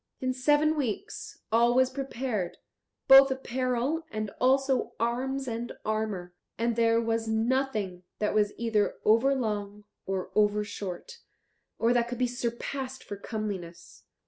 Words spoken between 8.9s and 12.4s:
over long or over short, or that could be